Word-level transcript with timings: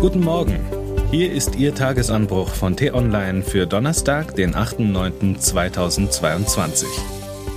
Guten 0.00 0.20
Morgen. 0.20 0.60
Hier 1.10 1.32
ist 1.32 1.56
Ihr 1.56 1.74
Tagesanbruch 1.74 2.50
von 2.50 2.76
T-Online 2.76 3.42
für 3.42 3.66
Donnerstag, 3.66 4.36
den 4.36 4.54
8.9.2022. 4.54 6.84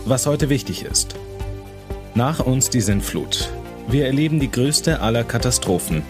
Was 0.05 0.25
heute 0.25 0.49
wichtig 0.49 0.83
ist. 0.83 1.13
Nach 2.15 2.39
uns 2.39 2.71
die 2.71 2.81
Sintflut. 2.81 3.51
Wir 3.87 4.07
erleben 4.07 4.39
die 4.39 4.49
größte 4.49 5.01
aller 5.01 5.23
Katastrophen. 5.23 6.01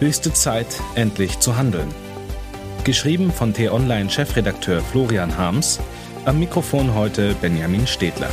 Höchste 0.00 0.34
Zeit, 0.34 0.66
endlich 0.96 1.38
zu 1.38 1.56
handeln. 1.56 1.88
Geschrieben 2.84 3.32
von 3.32 3.54
T-Online-Chefredakteur 3.54 4.82
Florian 4.82 5.38
Harms. 5.38 5.80
Am 6.26 6.38
Mikrofon 6.38 6.94
heute 6.94 7.34
Benjamin 7.40 7.86
Stedler. 7.86 8.28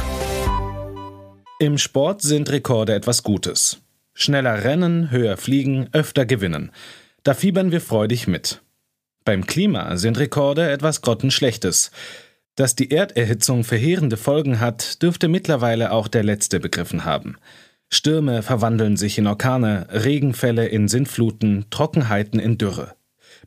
Im 1.60 1.78
Sport 1.78 2.24
sind 2.24 2.52
Rekorde 2.52 2.94
etwas 2.94 3.24
Gutes. 3.24 3.80
Schneller 4.14 4.66
rennen, 4.66 5.12
höher 5.12 5.38
fliegen, 5.38 5.88
öfter 5.94 6.26
gewinnen. 6.26 6.74
Da 7.28 7.34
fiebern 7.34 7.74
wir 7.74 7.82
freudig 7.82 8.26
mit. 8.30 8.62
Beim 9.26 9.46
Klima 9.46 9.98
sind 9.98 10.18
Rekorde 10.18 10.72
etwas 10.72 11.02
Grottenschlechtes. 11.02 11.92
Dass 12.56 12.74
die 12.74 12.90
Erderhitzung 12.90 13.66
verheerende 13.66 14.16
Folgen 14.16 14.62
hat, 14.62 15.02
dürfte 15.04 15.28
mittlerweile 15.28 15.92
auch 15.92 16.08
der 16.08 16.24
Letzte 16.24 16.62
begriffen 16.62 17.04
haben. 17.04 17.36
Stürme 17.90 18.44
verwandeln 18.44 18.96
sich 18.96 19.18
in 19.18 19.28
Orkane, 19.28 19.88
Regenfälle 19.92 20.68
in 20.68 20.88
Sintfluten, 20.88 21.66
Trockenheiten 21.70 22.40
in 22.40 22.58
Dürre. 22.58 22.96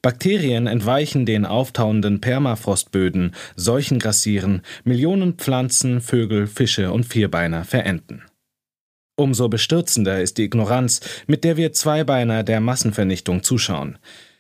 Bakterien 0.02 0.66
entweichen 0.66 1.24
den 1.24 1.46
auftauenden 1.46 2.20
Permafrostböden, 2.20 3.34
Seuchen 3.56 3.98
grassieren, 3.98 4.60
Millionen 4.84 5.38
Pflanzen, 5.38 6.02
Vögel, 6.02 6.48
Fische 6.48 6.92
und 6.92 7.04
Vierbeiner 7.04 7.64
verenden. 7.64 8.24
Umso 9.20 9.50
bestürzender 9.50 10.22
ist 10.22 10.38
die 10.38 10.44
Ignoranz, 10.44 11.02
mit 11.26 11.44
der 11.44 11.58
wir 11.58 11.74
Zweibeiner 11.74 12.42
der 12.42 12.58
Massenvernichtung 12.58 13.42
zuschauen. 13.42 13.98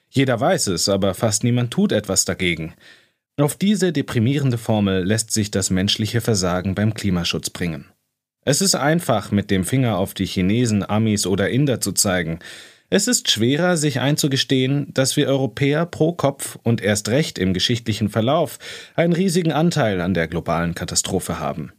Jeder 0.08 0.40
weiß 0.40 0.68
es, 0.68 0.88
aber 0.88 1.12
fast 1.12 1.44
niemand 1.44 1.70
tut 1.70 1.92
etwas 1.92 2.24
dagegen. 2.24 2.72
Auf 3.36 3.56
diese 3.56 3.92
deprimierende 3.92 4.56
Formel 4.56 5.04
lässt 5.04 5.32
sich 5.32 5.50
das 5.50 5.68
menschliche 5.68 6.22
Versagen 6.22 6.74
beim 6.74 6.94
Klimaschutz 6.94 7.50
bringen. 7.50 7.90
Es 8.46 8.62
ist 8.62 8.74
einfach, 8.74 9.30
mit 9.32 9.50
dem 9.50 9.64
Finger 9.64 9.98
auf 9.98 10.14
die 10.14 10.24
Chinesen, 10.24 10.82
Amis 10.88 11.26
oder 11.26 11.50
Inder 11.50 11.82
zu 11.82 11.92
zeigen. 11.92 12.38
Es 12.88 13.06
ist 13.06 13.30
schwerer, 13.30 13.76
sich 13.76 14.00
einzugestehen, 14.00 14.94
dass 14.94 15.14
wir 15.14 15.28
Europäer 15.28 15.84
pro 15.84 16.14
Kopf 16.14 16.58
und 16.62 16.80
erst 16.80 17.10
recht 17.10 17.38
im 17.38 17.52
geschichtlichen 17.52 18.08
Verlauf 18.08 18.58
einen 18.94 19.12
riesigen 19.12 19.52
Anteil 19.52 20.00
an 20.00 20.14
der 20.14 20.26
globalen 20.26 20.74
Katastrophe 20.74 21.38
haben. 21.38 21.74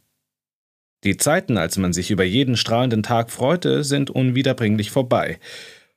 Die 1.04 1.16
Zeiten, 1.16 1.56
als 1.56 1.78
man 1.78 1.92
sich 1.92 2.10
über 2.10 2.24
jeden 2.24 2.56
strahlenden 2.56 3.02
Tag 3.02 3.30
freute, 3.30 3.82
sind 3.82 4.10
unwiederbringlich 4.10 4.90
vorbei. 4.90 5.38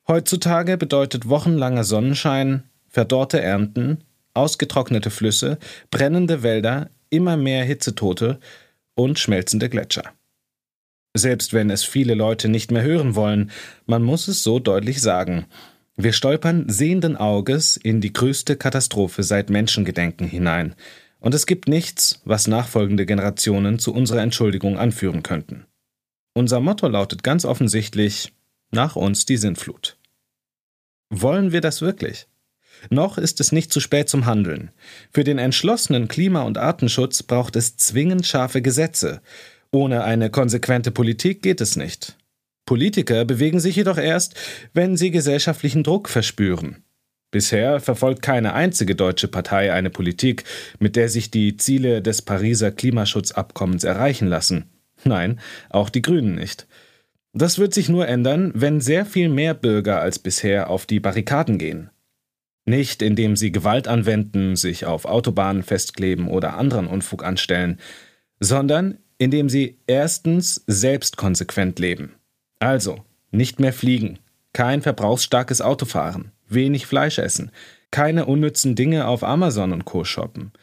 Heutzutage 0.07 0.77
bedeutet 0.77 1.29
wochenlanger 1.29 1.83
Sonnenschein, 1.83 2.63
verdorrte 2.89 3.39
Ernten, 3.39 4.03
ausgetrocknete 4.33 5.11
Flüsse, 5.11 5.59
brennende 5.91 6.41
Wälder, 6.41 6.89
immer 7.09 7.37
mehr 7.37 7.63
Hitzetote 7.63 8.39
und 8.95 9.19
schmelzende 9.19 9.69
Gletscher. 9.69 10.11
Selbst 11.13 11.53
wenn 11.53 11.69
es 11.69 11.83
viele 11.83 12.15
Leute 12.15 12.49
nicht 12.49 12.71
mehr 12.71 12.83
hören 12.83 13.15
wollen, 13.15 13.51
man 13.85 14.03
muss 14.03 14.27
es 14.27 14.43
so 14.43 14.59
deutlich 14.59 15.01
sagen. 15.01 15.45
Wir 15.95 16.13
stolpern 16.13 16.67
sehenden 16.67 17.15
Auges 17.15 17.77
in 17.77 18.01
die 18.01 18.11
größte 18.11 18.57
Katastrophe 18.57 19.23
seit 19.23 19.49
Menschengedenken 19.49 20.27
hinein 20.27 20.75
und 21.25 21.33
es 21.33 21.47
gibt 21.47 21.67
nichts, 21.67 22.21
was 22.23 22.45
nachfolgende 22.45 23.07
Generationen 23.07 23.79
zu 23.79 23.91
unserer 23.91 24.21
Entschuldigung 24.21 24.77
anführen 24.77 25.23
könnten. 25.23 25.65
Unser 26.35 26.59
Motto 26.59 26.87
lautet 26.87 27.23
ganz 27.23 27.45
offensichtlich 27.45 28.31
nach 28.69 28.95
uns 28.95 29.25
die 29.25 29.37
Sintflut. 29.37 29.97
Wollen 31.09 31.51
wir 31.51 31.61
das 31.61 31.81
wirklich? 31.81 32.27
Noch 32.91 33.17
ist 33.17 33.39
es 33.39 33.51
nicht 33.51 33.73
zu 33.73 33.79
spät 33.79 34.07
zum 34.07 34.27
Handeln. 34.27 34.69
Für 35.11 35.23
den 35.23 35.39
entschlossenen 35.39 36.07
Klima- 36.07 36.43
und 36.43 36.59
Artenschutz 36.59 37.23
braucht 37.23 37.55
es 37.55 37.75
zwingend 37.75 38.27
scharfe 38.27 38.61
Gesetze. 38.61 39.23
Ohne 39.71 40.03
eine 40.03 40.29
konsequente 40.29 40.91
Politik 40.91 41.41
geht 41.41 41.59
es 41.59 41.75
nicht. 41.75 42.17
Politiker 42.67 43.25
bewegen 43.25 43.59
sich 43.59 43.75
jedoch 43.77 43.97
erst, 43.97 44.35
wenn 44.73 44.95
sie 44.95 45.09
gesellschaftlichen 45.09 45.81
Druck 45.81 46.07
verspüren. 46.07 46.84
Bisher 47.35 47.81
verfolgt 47.81 48.21
keine 48.21 48.53
einzige 48.53 48.95
deutsche 48.95 49.27
Partei 49.27 49.73
eine 49.73 49.89
Politik, 49.89 50.45
mit 50.79 50.95
der 50.95 51.09
sich 51.09 51.31
die 51.31 51.57
Ziele 51.57 52.01
des 52.01 52.21
Pariser 52.21 52.71
Klimaschutzabkommens 52.71 53.83
erreichen 53.83 54.29
lassen. 54.29 54.69
Nein, 55.03 55.41
auch 55.69 55.89
die 55.89 56.01
Grünen 56.01 56.35
nicht. 56.35 56.65
Das 57.33 57.59
wird 57.59 57.73
sich 57.73 57.89
nur 57.89 58.07
ändern, 58.07 58.53
wenn 58.55 58.79
sehr 58.79 59.05
viel 59.05 59.27
mehr 59.27 59.53
Bürger 59.53 59.99
als 59.99 60.17
bisher 60.17 60.69
auf 60.69 60.85
die 60.85 61.01
Barrikaden 61.01 61.57
gehen. 61.57 61.89
Nicht 62.63 63.01
indem 63.01 63.35
sie 63.35 63.51
Gewalt 63.51 63.89
anwenden, 63.89 64.55
sich 64.55 64.85
auf 64.85 65.03
Autobahnen 65.03 65.63
festkleben 65.63 66.29
oder 66.29 66.55
anderen 66.55 66.87
Unfug 66.87 67.25
anstellen, 67.25 67.81
sondern 68.39 68.97
indem 69.17 69.49
sie 69.49 69.77
erstens 69.87 70.63
selbst 70.67 71.17
konsequent 71.17 71.79
leben. 71.79 72.13
Also, 72.59 73.03
nicht 73.31 73.59
mehr 73.59 73.73
fliegen, 73.73 74.19
kein 74.55 74.81
verbrauchsstarkes 74.81 75.59
Auto 75.59 75.85
fahren, 75.85 76.31
wenig 76.47 76.85
Fleisch 76.85 77.19
essen, 77.19 77.51
keine 77.91 78.25
unnützen 78.25 78.73
Dinge 78.73 79.05
auf 79.05 79.21
Amazon 79.21 79.73
und 79.73 79.83
Co. 79.83 80.05
shoppen. 80.05 80.53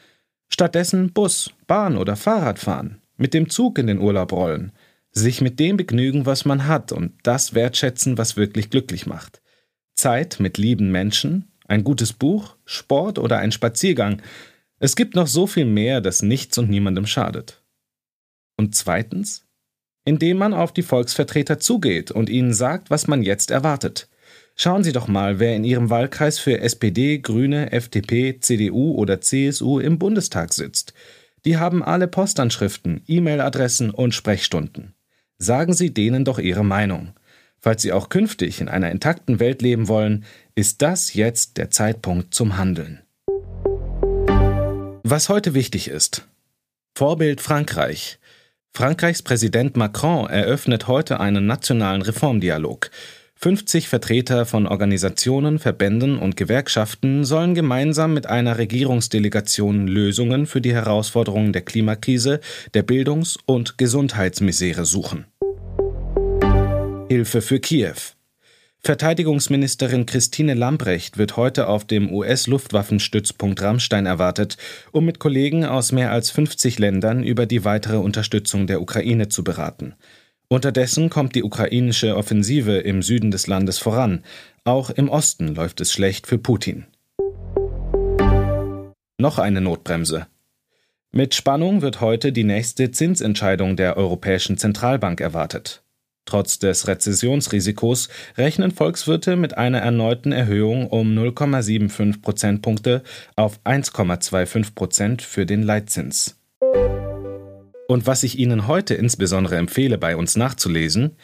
Stattdessen 0.48 1.12
Bus, 1.12 1.52
Bahn 1.66 1.98
oder 1.98 2.16
Fahrrad 2.16 2.58
fahren, 2.58 3.02
mit 3.18 3.34
dem 3.34 3.50
Zug 3.50 3.78
in 3.78 3.86
den 3.86 3.98
Urlaub 3.98 4.32
rollen, 4.32 4.72
sich 5.10 5.42
mit 5.42 5.60
dem 5.60 5.76
begnügen, 5.76 6.24
was 6.24 6.46
man 6.46 6.66
hat 6.66 6.90
und 6.90 7.12
das 7.22 7.52
wertschätzen, 7.52 8.16
was 8.16 8.38
wirklich 8.38 8.70
glücklich 8.70 9.04
macht. 9.04 9.42
Zeit 9.94 10.40
mit 10.40 10.56
lieben 10.56 10.90
Menschen, 10.90 11.52
ein 11.68 11.84
gutes 11.84 12.14
Buch, 12.14 12.56
Sport 12.64 13.18
oder 13.18 13.40
ein 13.40 13.52
Spaziergang. 13.52 14.22
Es 14.78 14.96
gibt 14.96 15.14
noch 15.14 15.26
so 15.26 15.46
viel 15.46 15.66
mehr, 15.66 16.00
das 16.00 16.22
nichts 16.22 16.56
und 16.56 16.70
niemandem 16.70 17.04
schadet. 17.04 17.62
Und 18.56 18.74
zweitens, 18.74 19.44
indem 20.04 20.38
man 20.38 20.54
auf 20.54 20.72
die 20.72 20.82
Volksvertreter 20.82 21.58
zugeht 21.58 22.10
und 22.10 22.28
ihnen 22.28 22.52
sagt, 22.52 22.90
was 22.90 23.06
man 23.06 23.22
jetzt 23.22 23.50
erwartet. 23.50 24.08
Schauen 24.54 24.84
Sie 24.84 24.92
doch 24.92 25.08
mal, 25.08 25.38
wer 25.38 25.56
in 25.56 25.64
Ihrem 25.64 25.90
Wahlkreis 25.90 26.38
für 26.38 26.60
SPD, 26.60 27.18
Grüne, 27.18 27.72
FDP, 27.72 28.38
CDU 28.40 28.94
oder 28.94 29.20
CSU 29.20 29.78
im 29.78 29.98
Bundestag 29.98 30.52
sitzt. 30.52 30.92
Die 31.44 31.56
haben 31.56 31.82
alle 31.82 32.06
Postanschriften, 32.06 33.02
E-Mail-Adressen 33.06 33.90
und 33.90 34.14
Sprechstunden. 34.14 34.94
Sagen 35.38 35.72
Sie 35.72 35.92
denen 35.92 36.24
doch 36.24 36.38
Ihre 36.38 36.64
Meinung. 36.64 37.14
Falls 37.58 37.82
Sie 37.82 37.92
auch 37.92 38.08
künftig 38.08 38.60
in 38.60 38.68
einer 38.68 38.90
intakten 38.90 39.40
Welt 39.40 39.62
leben 39.62 39.88
wollen, 39.88 40.24
ist 40.54 40.82
das 40.82 41.14
jetzt 41.14 41.56
der 41.56 41.70
Zeitpunkt 41.70 42.34
zum 42.34 42.58
Handeln. 42.58 43.00
Was 45.04 45.28
heute 45.28 45.54
wichtig 45.54 45.88
ist. 45.88 46.28
Vorbild 46.94 47.40
Frankreich. 47.40 48.18
Frankreichs 48.74 49.20
Präsident 49.20 49.76
Macron 49.76 50.30
eröffnet 50.30 50.88
heute 50.88 51.20
einen 51.20 51.44
nationalen 51.44 52.00
Reformdialog. 52.00 52.90
50 53.36 53.86
Vertreter 53.86 54.46
von 54.46 54.66
Organisationen, 54.66 55.58
Verbänden 55.58 56.16
und 56.16 56.38
Gewerkschaften 56.38 57.24
sollen 57.24 57.54
gemeinsam 57.54 58.14
mit 58.14 58.28
einer 58.28 58.56
Regierungsdelegation 58.56 59.88
Lösungen 59.88 60.46
für 60.46 60.62
die 60.62 60.72
Herausforderungen 60.72 61.52
der 61.52 61.62
Klimakrise, 61.62 62.40
der 62.72 62.82
Bildungs- 62.82 63.38
und 63.44 63.76
Gesundheitsmisere 63.76 64.86
suchen. 64.86 65.26
Hilfe 67.08 67.42
für 67.42 67.60
Kiew. 67.60 67.96
Verteidigungsministerin 68.84 70.06
Christine 70.06 70.54
Lambrecht 70.54 71.16
wird 71.16 71.36
heute 71.36 71.68
auf 71.68 71.84
dem 71.84 72.12
US-Luftwaffenstützpunkt 72.12 73.62
Rammstein 73.62 74.06
erwartet, 74.06 74.56
um 74.90 75.04
mit 75.04 75.20
Kollegen 75.20 75.64
aus 75.64 75.92
mehr 75.92 76.10
als 76.10 76.30
50 76.30 76.80
Ländern 76.80 77.22
über 77.22 77.46
die 77.46 77.64
weitere 77.64 77.98
Unterstützung 77.98 78.66
der 78.66 78.82
Ukraine 78.82 79.28
zu 79.28 79.44
beraten. 79.44 79.94
Unterdessen 80.48 81.10
kommt 81.10 81.36
die 81.36 81.44
ukrainische 81.44 82.16
Offensive 82.16 82.78
im 82.78 83.02
Süden 83.02 83.30
des 83.30 83.46
Landes 83.46 83.78
voran. 83.78 84.24
Auch 84.64 84.90
im 84.90 85.08
Osten 85.08 85.54
läuft 85.54 85.80
es 85.80 85.92
schlecht 85.92 86.26
für 86.26 86.38
Putin. 86.38 86.86
Noch 89.16 89.38
eine 89.38 89.60
Notbremse. 89.60 90.26
Mit 91.12 91.36
Spannung 91.36 91.82
wird 91.82 92.00
heute 92.00 92.32
die 92.32 92.42
nächste 92.42 92.90
Zinsentscheidung 92.90 93.76
der 93.76 93.96
Europäischen 93.96 94.58
Zentralbank 94.58 95.20
erwartet. 95.20 95.84
Trotz 96.32 96.58
des 96.58 96.88
Rezessionsrisikos 96.88 98.08
rechnen 98.38 98.70
Volkswirte 98.70 99.36
mit 99.36 99.58
einer 99.58 99.80
erneuten 99.80 100.32
Erhöhung 100.32 100.86
um 100.86 101.08
0,75 101.08 102.22
Prozentpunkte 102.22 103.02
auf 103.36 103.60
1,25 103.66 104.74
Prozent 104.74 105.20
für 105.20 105.44
den 105.44 105.62
Leitzins. 105.62 106.40
Und 107.86 108.06
was 108.06 108.22
ich 108.22 108.38
Ihnen 108.38 108.66
heute 108.66 108.94
insbesondere 108.94 109.56
empfehle, 109.56 109.98
bei 109.98 110.16
uns 110.16 110.34
nachzulesen, 110.34 111.16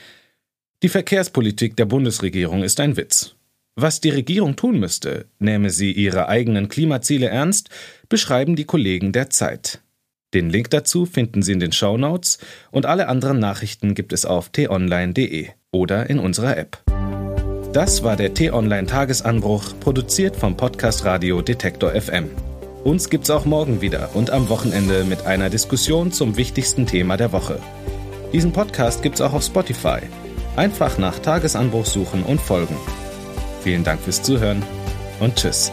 die 0.82 0.90
Verkehrspolitik 0.90 1.74
der 1.74 1.86
Bundesregierung 1.86 2.62
ist 2.62 2.78
ein 2.78 2.98
Witz. 2.98 3.34
Was 3.76 4.02
die 4.02 4.10
Regierung 4.10 4.56
tun 4.56 4.78
müsste, 4.78 5.24
nähme 5.38 5.70
sie 5.70 5.90
ihre 5.90 6.28
eigenen 6.28 6.68
Klimaziele 6.68 7.28
ernst, 7.28 7.70
beschreiben 8.10 8.56
die 8.56 8.66
Kollegen 8.66 9.12
der 9.12 9.30
Zeit. 9.30 9.80
Den 10.34 10.50
Link 10.50 10.68
dazu 10.70 11.06
finden 11.06 11.42
Sie 11.42 11.52
in 11.52 11.60
den 11.60 11.72
Show 11.72 11.96
Notes 11.96 12.38
und 12.70 12.84
alle 12.84 13.08
anderen 13.08 13.38
Nachrichten 13.38 13.94
gibt 13.94 14.12
es 14.12 14.26
auf 14.26 14.50
t-online.de 14.50 15.48
oder 15.72 16.10
in 16.10 16.18
unserer 16.18 16.56
App. 16.58 16.82
Das 17.72 18.02
war 18.02 18.16
der 18.16 18.34
T-Online 18.34 18.86
Tagesanbruch, 18.86 19.78
produziert 19.80 20.36
vom 20.36 20.56
Podcast 20.56 21.04
Radio 21.04 21.40
Detektor 21.40 21.92
FM. 21.92 22.30
Uns 22.84 23.08
gibt's 23.08 23.30
auch 23.30 23.44
morgen 23.44 23.80
wieder 23.80 24.10
und 24.14 24.30
am 24.30 24.48
Wochenende 24.48 25.04
mit 25.04 25.26
einer 25.26 25.50
Diskussion 25.50 26.12
zum 26.12 26.36
wichtigsten 26.36 26.86
Thema 26.86 27.16
der 27.16 27.32
Woche. 27.32 27.58
Diesen 28.32 28.52
Podcast 28.52 29.02
gibt's 29.02 29.20
auch 29.20 29.32
auf 29.32 29.42
Spotify. 29.42 29.98
Einfach 30.56 30.98
nach 30.98 31.18
Tagesanbruch 31.18 31.86
suchen 31.86 32.22
und 32.22 32.40
folgen. 32.40 32.76
Vielen 33.62 33.84
Dank 33.84 34.00
fürs 34.00 34.22
Zuhören 34.22 34.62
und 35.20 35.36
tschüss. 35.36 35.72